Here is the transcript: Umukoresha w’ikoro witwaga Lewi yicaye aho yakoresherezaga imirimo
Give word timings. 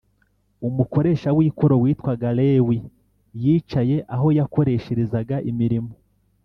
Umukoresha 0.67 1.29
w’ikoro 1.37 1.75
witwaga 1.83 2.29
Lewi 2.37 2.77
yicaye 3.43 3.97
aho 4.15 4.27
yakoresherezaga 4.37 5.35
imirimo 5.51 5.93